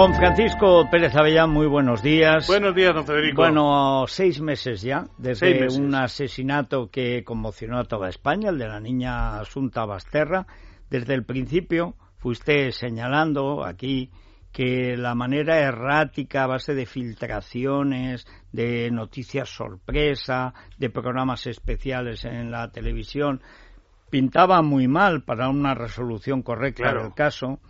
[0.00, 2.46] Don Francisco Pérez Avellán, muy buenos días.
[2.46, 3.42] Buenos días, don Federico.
[3.42, 8.80] Bueno, seis meses ya, desde un asesinato que conmocionó a toda España, el de la
[8.80, 10.46] niña Asunta Basterra.
[10.88, 14.10] Desde el principio fuiste señalando aquí
[14.52, 22.50] que la manera errática a base de filtraciones, de noticias sorpresa, de programas especiales en
[22.50, 23.42] la televisión,
[24.08, 27.60] pintaba muy mal para una resolución correcta del caso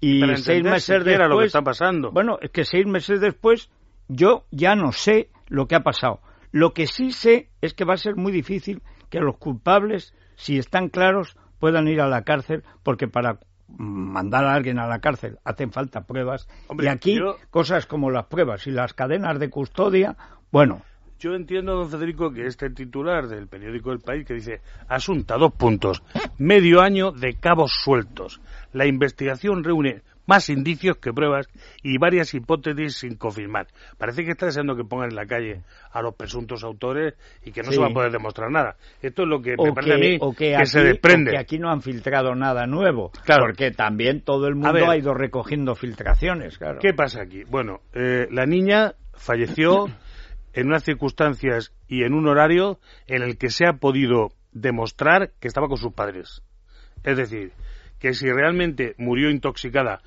[0.00, 2.10] y seis meses después, lo que está pasando.
[2.10, 3.70] Bueno, es que seis meses después
[4.08, 6.20] yo ya no sé lo que ha pasado.
[6.52, 10.58] Lo que sí sé es que va a ser muy difícil que los culpables, si
[10.58, 15.38] están claros, puedan ir a la cárcel, porque para mandar a alguien a la cárcel
[15.44, 16.48] hacen falta pruebas.
[16.76, 20.16] y aquí cosas como las pruebas y las cadenas de custodia,
[20.50, 20.82] bueno,
[21.20, 25.52] yo entiendo, don Federico, que este titular del periódico El País que dice Asunta, dos
[25.52, 26.02] puntos,
[26.38, 28.40] medio año de cabos sueltos.
[28.72, 31.48] La investigación reúne más indicios que pruebas
[31.82, 33.66] y varias hipótesis sin confirmar.
[33.98, 37.62] Parece que está deseando que pongan en la calle a los presuntos autores y que
[37.62, 38.76] no se va a poder demostrar nada.
[39.02, 41.32] Esto es lo que me parece a mí que, se desprende.
[41.32, 43.44] que aquí no han filtrado nada nuevo, claro.
[43.44, 46.56] porque también todo el mundo ha ido recogiendo filtraciones.
[46.56, 46.78] Claro.
[46.80, 47.42] ¿Qué pasa aquí?
[47.44, 49.86] Bueno, eh, la niña falleció
[50.52, 55.48] en unas circunstancias y en un horario en el que se ha podido demostrar que
[55.48, 56.42] estaba con sus padres.
[57.04, 57.52] Es decir,
[57.98, 60.00] que si realmente murió intoxicada,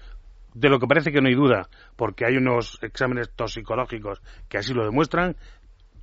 [0.53, 4.73] de lo que parece que no hay duda, porque hay unos exámenes toxicológicos que así
[4.73, 5.35] lo demuestran,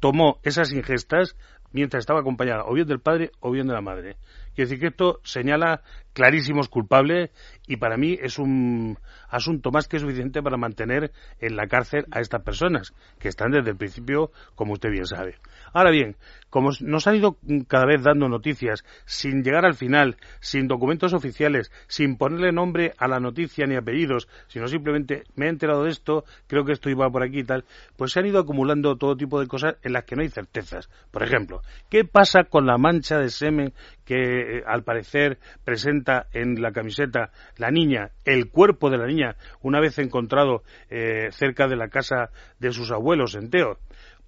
[0.01, 1.37] tomó esas ingestas
[1.73, 4.17] mientras estaba acompañada o bien del padre o bien de la madre.
[4.55, 7.31] Quiere decir que esto señala clarísimos culpables
[7.67, 12.21] y para mí es un asunto más que suficiente para mantener en la cárcel a
[12.21, 15.37] estas personas, que están desde el principio, como usted bien sabe.
[15.73, 16.17] Ahora bien,
[16.51, 17.37] como nos han ido
[17.69, 23.07] cada vez dando noticias sin llegar al final, sin documentos oficiales, sin ponerle nombre a
[23.07, 27.09] la noticia ni apellidos, sino simplemente me he enterado de esto, creo que esto iba
[27.09, 27.65] por aquí y tal,
[27.97, 30.91] pues se han ido acumulando todo tipo de cosas en las que no hay certezas.
[31.13, 33.73] Por ejemplo, ¿qué pasa con la mancha de semen
[34.05, 36.00] que eh, al parecer presenta
[36.33, 41.69] en la camiseta la niña, el cuerpo de la niña, una vez encontrado eh, cerca
[41.69, 43.79] de la casa de sus abuelos en Teo?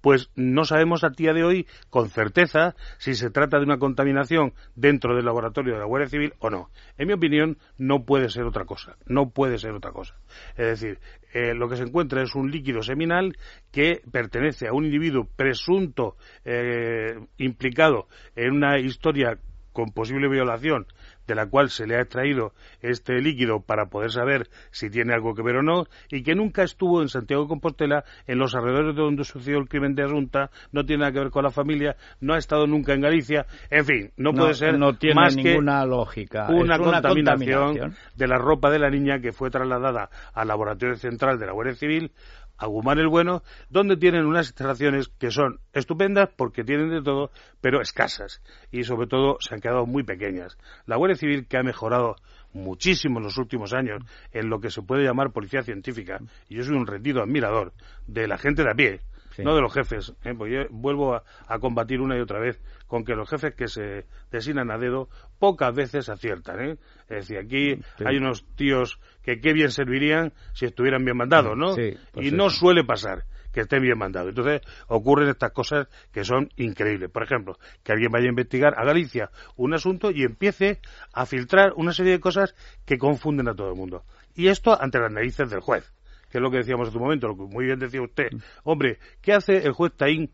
[0.03, 4.53] pues no sabemos a día de hoy con certeza si se trata de una contaminación
[4.75, 6.69] dentro del laboratorio de la Guardia Civil o no.
[6.97, 8.97] En mi opinión, no puede ser otra cosa.
[9.05, 10.15] No puede ser otra cosa.
[10.57, 10.99] Es decir,
[11.33, 13.37] eh, lo que se encuentra es un líquido seminal
[13.71, 19.39] que pertenece a un individuo presunto eh, implicado en una historia
[19.71, 20.85] con posible violación
[21.27, 25.33] de la cual se le ha extraído este líquido para poder saber si tiene algo
[25.33, 28.95] que ver o no, y que nunca estuvo en Santiago de Compostela, en los alrededores
[28.95, 31.95] de donde sucedió el crimen de Asunta, no tiene nada que ver con la familia,
[32.19, 35.85] no ha estado nunca en Galicia, en fin, no, puede ser no tiene más ninguna
[35.85, 36.47] lógica.
[36.49, 41.45] Una, contaminación de la ropa de la niña que fue trasladada al laboratorio central de
[41.45, 42.11] la Guardia Civil
[42.57, 47.81] Agumar el Bueno, donde tienen unas instalaciones que son estupendas porque tienen de todo, pero
[47.81, 48.41] escasas
[48.71, 50.57] y sobre todo se han quedado muy pequeñas.
[50.85, 52.15] La Guardia Civil, que ha mejorado
[52.53, 56.19] muchísimo en los últimos años en lo que se puede llamar policía científica,
[56.49, 57.73] y yo soy un rendido admirador
[58.07, 59.01] de la gente de a pie,
[59.39, 60.13] no de los jefes.
[60.23, 60.33] ¿eh?
[60.37, 64.05] Pues yo vuelvo a, combatir una y otra vez con que los jefes que se
[64.31, 65.09] designan a dedo
[65.39, 66.61] pocas veces aciertan.
[66.61, 66.77] ¿eh?
[67.09, 71.75] Es decir, aquí hay unos tíos que qué bien servirían si estuvieran bien mandados, ¿no?
[71.79, 74.29] y no suele pasar que estén bien mandados.
[74.29, 77.09] Entonces ocurren estas cosas que son increíbles.
[77.09, 80.81] Por ejemplo, que alguien vaya a investigar a Galicia un asunto y empiece
[81.13, 82.55] a filtrar una serie de cosas
[82.85, 84.03] que confunden a todo el mundo.
[84.35, 85.93] Y esto ante las narices del juez
[86.29, 88.31] que es lo que decíamos en su momento, lo que muy bien decía usted.
[88.31, 88.37] Mm.
[88.63, 90.31] Hombre, ¿qué hace el juez Taín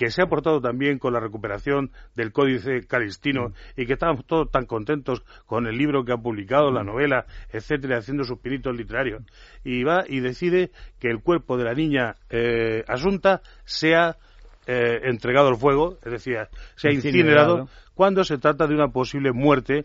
[0.00, 3.80] que se ha aportado también con la recuperación del Códice Calistino mm.
[3.82, 6.86] y que estamos todos tan contentos con el libro que ha publicado, la mm.
[6.86, 9.22] novela, etcétera, haciendo sus pinitos literarios.
[9.62, 14.16] Y va y decide que el cuerpo de la niña eh, Asunta sea
[14.66, 16.38] eh, entregado al fuego, es decir,
[16.76, 19.82] sea incinerado, cuando se trata de una posible muerte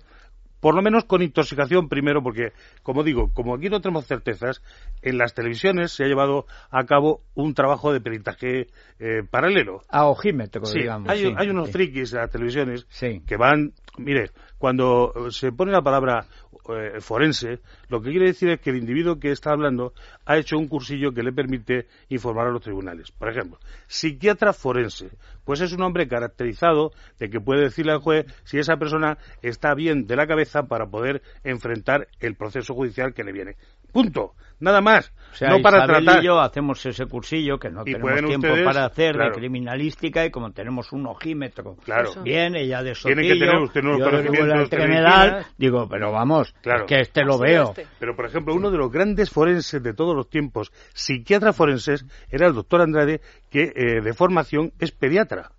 [0.65, 2.51] por lo menos con intoxicación primero, porque,
[2.81, 4.63] como digo, como aquí no tenemos certezas,
[5.03, 8.65] en las televisiones se ha llevado a cabo un trabajo de peritaje
[8.97, 9.83] eh, paralelo.
[9.89, 11.07] A ojímetro, digamos.
[11.07, 12.87] Hay, hay unos frikis en las televisiones
[13.27, 16.25] que van, mire, cuando se pone la palabra
[16.67, 17.59] eh, forense,
[17.89, 19.93] lo que quiere decir es que el individuo que está hablando
[20.25, 23.11] ha hecho un cursillo que le permite informar a los tribunales.
[23.11, 25.11] Por ejemplo, psiquiatra forense,
[25.45, 29.73] pues es un hombre caracterizado de que puede decirle al juez si esa persona está
[29.73, 33.55] bien de la cabeza para poder enfrentar el proceso judicial que le viene.
[33.95, 34.33] Punto.
[34.59, 35.13] Nada más.
[35.31, 36.23] O sea, no para Isabel tratar.
[36.23, 39.31] y yo hacemos ese cursillo que no Y tenemos tiempo ustedes, para hacer claro.
[39.31, 42.09] de criminalística y como tenemos un ojímetro Claro.
[42.23, 45.87] Bien, ella de Tiene Sotillo, que tener usted unos yo de conocimientos de general, digo,
[45.89, 46.81] pero vamos, Claro.
[46.81, 47.63] es que este lo Así veo.
[47.69, 47.87] este.
[47.99, 52.47] Pero, por ejemplo, uno de los grandes forenses de todos los tiempos, psiquiatra forenses, era
[52.47, 55.51] el doctor Andrade, que eh, de formación es pediatra.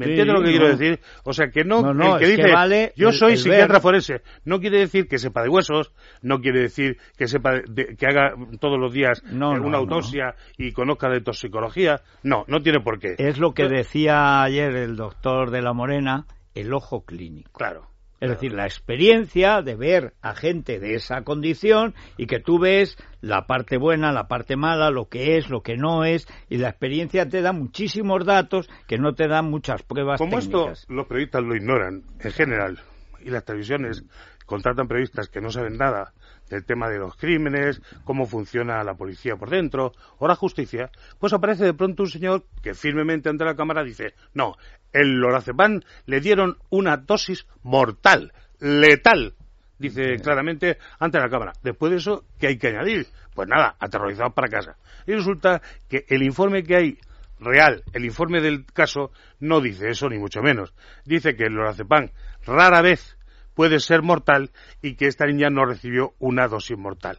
[0.00, 0.50] ¿Me Sí, entiende lo que no.
[0.52, 1.00] quiero decir?
[1.24, 3.82] O sea, que no, No, no, el que dice, vale yo soy el psiquiatra ver.
[3.82, 5.92] forense, no quiere decir que sepa de huesos,
[6.22, 10.72] no quiere decir que sepa de- que haga todos los días eh, una autopsia y
[10.72, 12.00] conozca de toxicología.
[12.22, 13.14] No, no tiene por qué.
[13.18, 17.52] Es lo que decía ayer el doctor de la Morena, el ojo clínico.
[17.58, 17.86] Claro.
[18.20, 22.96] Es decir, la experiencia de ver a gente de esa condición y que tú ves
[23.22, 26.68] la parte buena, la parte mala, lo que es, lo que no es, y la
[26.68, 30.80] experiencia te da muchísimos datos que no te dan muchas pruebas Como técnicas.
[30.80, 32.78] esto los periodistas lo ignoran en general
[33.24, 34.04] y las televisiones
[34.44, 36.12] contratan periodistas que no saben nada
[36.50, 41.32] del tema de los crímenes, cómo funciona la policía por dentro o la justicia, pues
[41.32, 44.56] aparece de pronto un señor que firmemente ante la cámara dice, no,
[44.92, 49.34] el lorazepam le dieron una dosis mortal, letal,
[49.78, 51.52] dice claramente ante la cámara.
[51.62, 53.06] Después de eso, ¿qué hay que añadir?
[53.34, 54.76] Pues nada, aterrorizados para casa.
[55.06, 56.98] Y resulta que el informe que hay
[57.38, 60.74] real, el informe del caso, no dice eso ni mucho menos.
[61.04, 62.10] Dice que el lorazepam
[62.44, 63.16] rara vez
[63.60, 64.48] puede ser mortal
[64.80, 67.18] y que esta niña no recibió una dosis mortal.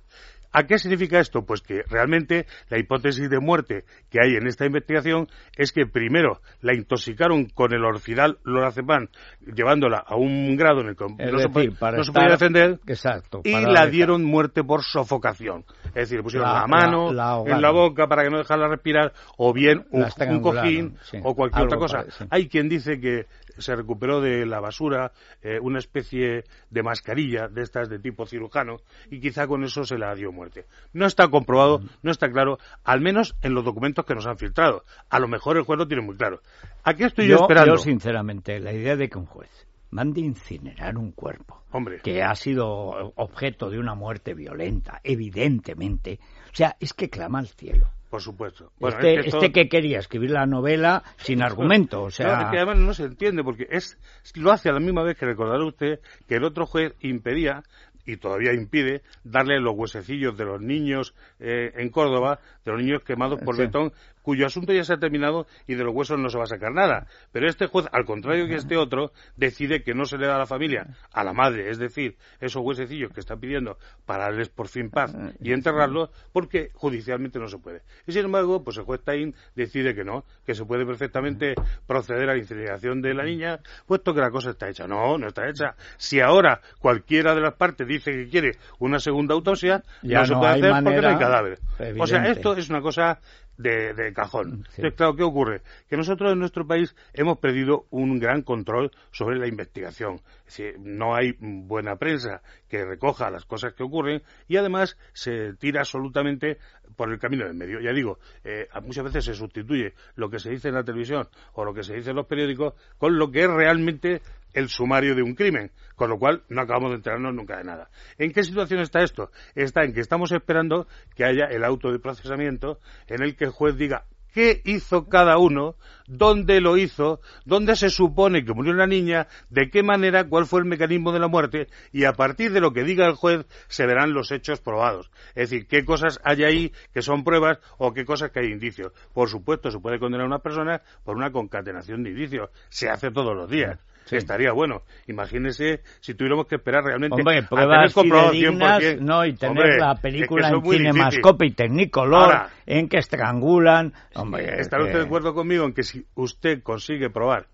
[0.53, 1.43] ¿A qué significa esto?
[1.45, 6.41] Pues que realmente la hipótesis de muerte que hay en esta investigación es que primero
[6.61, 9.07] la intoxicaron con el orfidal lorazepam,
[9.55, 12.23] llevándola a un grado en el que Es no, se, puede- para no se estar-
[12.23, 13.41] podía defender Exacto.
[13.45, 15.63] y la dejar- dieron muerte por sofocación.
[15.89, 17.55] Es decir, le pusieron La- la, mano la- la ahogaron.
[17.57, 21.17] en la boca para que no dejara respirar, o bien un, un cojín sí.
[21.23, 22.03] o cualquier otra cosa.
[22.29, 23.25] Hay quien dice que
[23.57, 25.11] se recuperó de la basura
[25.41, 28.77] eh, una especie de mascarilla de estas de tipo cirujano
[29.09, 30.65] y quizá con eso se la dio muerte.
[30.93, 34.83] No está comprobado, no está claro, al menos en los documentos que nos han filtrado.
[35.09, 36.41] A lo mejor el juez lo tiene muy claro.
[36.83, 37.75] Aquí estoy yo, yo, esperando.
[37.75, 41.99] yo, sinceramente, la idea de que un juez mande incinerar un cuerpo Hombre.
[42.01, 46.19] que ha sido objeto de una muerte violenta, evidentemente,
[46.51, 47.89] o sea, es que clama al cielo.
[48.11, 48.73] Por supuesto.
[48.77, 52.35] Bueno, este, es que esto- este que quería escribir la novela sin argumento, o sea,
[52.35, 53.97] No, es que además no se entiende porque es
[54.35, 57.63] lo hace a la misma vez que recordará usted que el otro juez impedía
[58.05, 63.01] y todavía impide darle los huesecillos de los niños eh, en Córdoba, de los niños
[63.03, 63.61] quemados por Sí.
[63.61, 66.47] betón, cuyo asunto ya se ha terminado y de los huesos no se va a
[66.47, 67.07] sacar nada.
[67.31, 70.39] Pero este juez, al contrario que este otro, decide que no se le da a
[70.39, 74.67] la familia, a la madre, es decir, esos huesecillos que está pidiendo para darles por
[74.67, 77.81] fin paz y enterrarlos, porque judicialmente no se puede.
[78.07, 81.55] Y sin embargo, pues el juez Tain decide que no, que se puede perfectamente
[81.87, 84.87] proceder a la incineración de la niña, puesto que la cosa está hecha.
[84.87, 85.75] No, no está hecha.
[85.97, 90.35] Si ahora cualquiera de las partes dice que quiere una segunda autopsia, Ya no se
[90.35, 91.59] puede hacer porque no hay cadáver.
[91.99, 93.19] O sea, esto es una cosa
[93.57, 94.63] de, de cajón.
[94.69, 94.77] Sí.
[94.77, 95.61] Entonces, claro, ¿qué ocurre?
[95.89, 100.21] Que nosotros en nuestro país hemos perdido un gran control sobre la investigación.
[100.47, 105.53] Es decir, no hay buena prensa que recoja las cosas que ocurren y además se
[105.55, 106.57] tira absolutamente
[106.95, 107.81] por el camino del medio.
[107.81, 111.65] Ya digo, eh, muchas veces se sustituye lo que se dice en la televisión o
[111.65, 114.21] lo que se dice en los periódicos con lo que es realmente
[114.53, 117.89] el sumario de un crimen, con lo cual no acabamos de enterarnos nunca de nada.
[118.17, 119.31] ¿En qué situación está esto?
[119.53, 123.51] Está en que estamos esperando que haya el auto de procesamiento en el que el
[123.51, 125.75] juez diga qué hizo cada uno,
[126.07, 130.59] dónde lo hizo, dónde se supone que murió la niña, de qué manera, cuál fue
[130.59, 133.85] el mecanismo de la muerte, y a partir de lo que diga el juez se
[133.85, 135.11] verán los hechos probados.
[135.35, 138.91] Es decir, qué cosas hay ahí que son pruebas o qué cosas que hay indicios.
[139.13, 142.49] Por supuesto, se puede condenar a una persona por una concatenación de indicios.
[142.69, 143.79] Se hace todos los días.
[144.05, 144.17] Sí.
[144.17, 144.81] Estaría bueno.
[145.07, 148.99] Imagínese si tuviéramos que esperar realmente Hombre, a tener pruebas fidedignas, 100%.
[148.99, 150.91] no, y tener Hombre, la es que película en muy difícil.
[150.93, 155.83] cinemascope y technicolor, Ahora, en que estrangulan, hombre, ¿Estará usted de acuerdo conmigo en que
[155.83, 157.47] si usted consigue probar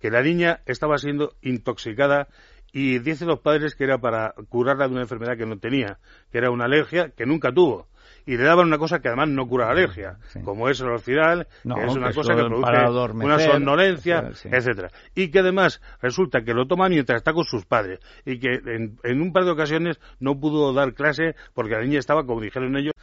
[0.00, 2.28] que la niña estaba siendo intoxicada
[2.72, 5.98] y dicen los padres que era para curarla de una enfermedad que no tenía,
[6.30, 7.88] que era una alergia que nunca tuvo?
[8.26, 10.40] Y le daban una cosa que además no cura la alergia, Sí.
[10.40, 12.70] como es el orfidal, No, que es una que cosa que produce
[13.12, 14.48] una somnolencia, sí.
[14.50, 14.90] etcétera.
[15.14, 18.98] Y que además resulta que lo toma mientras está con sus padres y que en,
[19.02, 22.74] en un par de ocasiones no pudo dar clase porque la niña estaba, como dijeron
[22.76, 22.93] ellos,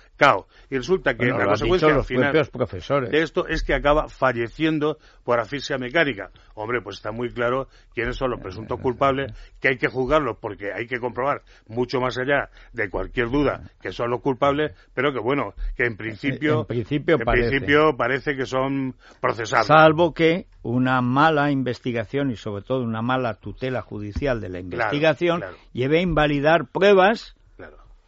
[0.69, 3.11] Y resulta que Bueno, la consecuencia dicho al final profesores.
[3.11, 6.29] de esto es que acaba falleciendo por asfixia mecánica.
[6.55, 10.71] Hombre, pues está muy claro quiénes son los presuntos culpables, que hay que juzgarlos porque
[10.73, 15.19] hay que comprobar mucho más allá de cualquier duda que son los culpables, pero que
[15.19, 17.49] bueno, que en principio, En principio en parece.
[17.49, 19.67] principio parece que son procesables.
[19.67, 25.39] Salvo que una mala investigación y sobre todo una mala tutela judicial de la investigación
[25.39, 25.57] claro.
[25.73, 27.35] lleve a invalidar pruebas.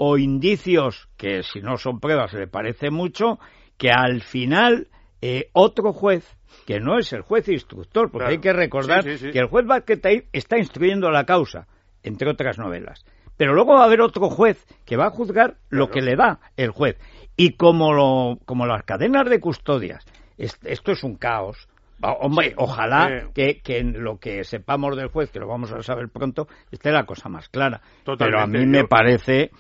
[0.06, 3.40] O indicios que si no son pruebas le parece mucho,
[3.78, 4.90] que al final
[5.22, 9.48] eh, otro juez que no es el juez instructor, porque hay que recordar que el
[9.48, 11.68] juez Barquetair está instruyendo la causa,
[12.04, 13.06] entre otras novelas.
[13.38, 16.42] Pero luego va a haber otro juez que va a juzgar lo que le da
[16.58, 17.00] el juez.
[17.38, 20.06] Y como, lo, como las cadenas de custodias,
[20.38, 21.70] esto es un caos.
[22.02, 26.10] Hombre, ojalá que, que, en lo que sepamos del juez, que lo vamos a saber
[26.10, 27.82] pronto, esté la cosa más clara.
[28.04, 29.52] Pero a mí me parece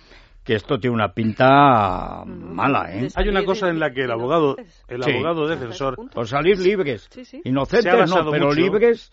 [0.43, 3.07] que esto tiene una pinta mala, ¿eh?
[3.15, 4.57] Hay una cosa en la que el abogado,
[4.87, 7.09] el abogado defensor, por salir libres,
[7.43, 9.09] inocentes no, pero libres,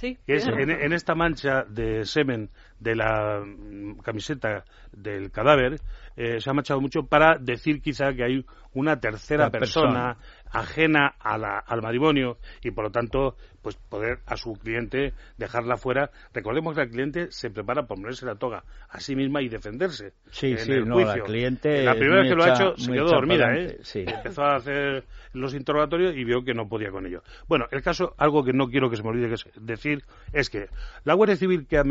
[0.00, 2.50] que es en, esta mancha de semen
[2.80, 5.80] de la mm, camiseta del cadáver,
[6.16, 8.44] eh, se ha manchado mucho para decir quizá que hay
[8.74, 10.16] una tercera persona,
[10.50, 16.10] ajena al matrimonio y por lo tanto pues poder a su cliente dejarla fuera.
[16.32, 20.12] Recordemos que el cliente se prepara por ponerse la toga a sí misma y defenderse.
[20.30, 21.82] Sí, sí, no, la cliente.
[21.82, 23.78] La primera vez que lo ha hecho se quedó dormida, ¿eh?
[23.94, 27.22] Empezó a hacer los interrogatorios y vio que no podía con ello.
[27.46, 30.68] Bueno, el caso, algo que no quiero que se me olvide decir, es que
[31.04, 31.84] la Guardia Civil que ha,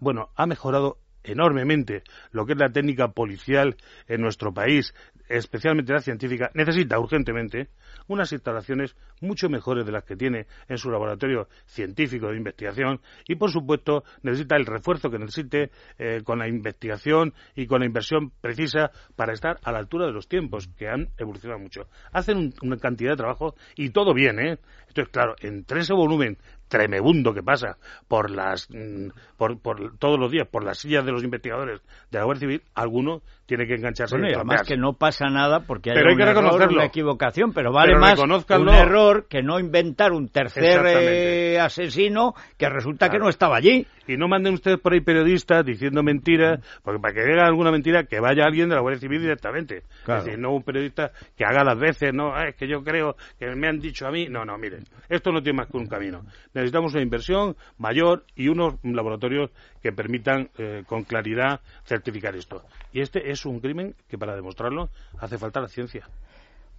[0.00, 3.76] bueno, ha mejorado enormemente lo que es la técnica policial
[4.08, 4.94] en nuestro país,
[5.28, 7.68] especialmente la científica, necesita urgentemente
[8.08, 13.36] unas instalaciones mucho mejores de las que tiene en su laboratorio científico de investigación y,
[13.36, 18.32] por supuesto, necesita el refuerzo que necesite eh, con la investigación y con la inversión
[18.40, 21.88] precisa para estar a la altura de los tiempos que han evolucionado mucho.
[22.12, 24.58] Hacen una cantidad de trabajo y todo bien, ¿eh?
[24.88, 26.38] Esto es claro, entre ese volumen
[26.70, 27.76] tremebundo que pasa
[28.08, 29.58] por las mm, por,
[29.98, 33.66] todos los días por las sillas de los investigadores de la Guardia Civil, alguno tiene
[33.66, 34.14] que engancharse.
[34.14, 37.98] Bueno, y además que no pasa nada porque hay, un error, una equivocación, pero vale
[37.98, 43.56] más un error que no inventar un tercer eh, asesino que resulta que no estaba
[43.56, 43.84] allí.
[44.06, 48.04] Y no manden ustedes por ahí periodistas diciendo mentiras, porque para que diga alguna mentira,
[48.04, 49.82] que vaya alguien de la Guardia Civil directamente.
[50.02, 53.16] Es decir, no un periodista que haga las veces, no, ah, es que yo creo
[53.38, 54.26] que me han dicho a mí.
[54.28, 56.22] No, no, miren, esto no tiene más que un camino.
[56.54, 59.50] Necesitamos una inversión mayor y unos laboratorios
[59.82, 62.64] que permitan eh, con claridad certificar esto.
[62.92, 66.08] Y este es un crimen que para demostrarlo hace falta la ciencia.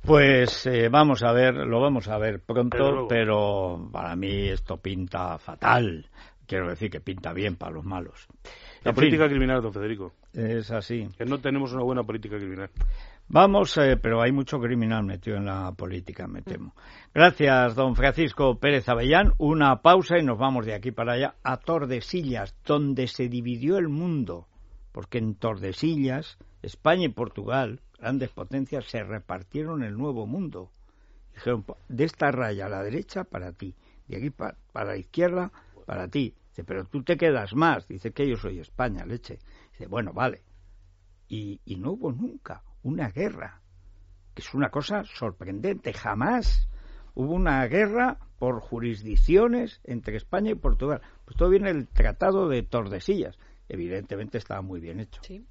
[0.04, 5.38] Pues eh, vamos a ver, lo vamos a ver pronto, pero para mí esto pinta
[5.38, 6.08] fatal.
[6.48, 8.28] Quiero decir que pinta bien para los malos.
[8.84, 10.14] La política criminal, don Federico.
[10.34, 11.08] Es así.
[11.18, 12.70] Que no tenemos una buena política criminal.
[13.28, 16.74] Vamos, eh, pero hay mucho criminal metido en la política, me temo.
[17.14, 19.34] Gracias, don Francisco Pérez Avellán.
[19.38, 23.88] Una pausa y nos vamos de aquí para allá a Tordesillas, donde se dividió el
[23.88, 24.48] mundo.
[24.92, 30.72] Porque en Tordesillas, España y Portugal, grandes potencias, se repartieron el nuevo mundo.
[31.34, 33.76] Dijeron, de esta raya a la derecha, para ti.
[34.08, 35.52] De aquí para, la izquierda,
[35.86, 36.36] para ti.
[36.50, 37.88] Dice, pero tú te quedas más.
[37.88, 39.40] Dice que yo soy España, leche.
[39.72, 40.44] Dice, bueno, vale.
[41.28, 43.62] y no hubo nunca una guerra,
[44.34, 45.94] que es una cosa sorprendente.
[45.94, 46.68] Jamás
[47.14, 51.02] hubo una guerra por jurisdicciones entre España y Portugal.
[51.26, 53.38] Pues todo viene el Tratado de Tordesillas.
[53.70, 55.22] Evidentemente estaba muy bien hecho.
[55.24, 55.46] Sí.